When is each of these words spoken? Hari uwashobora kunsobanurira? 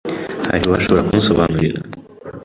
Hari 0.49 0.63
uwashobora 0.67 1.05
kunsobanurira? 1.07 1.77